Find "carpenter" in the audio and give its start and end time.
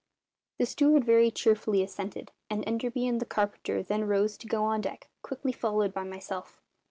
3.27-3.83